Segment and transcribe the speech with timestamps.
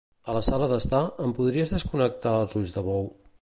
[0.31, 3.07] A la sala d'estar, em podries desconnectar els ulls de bou?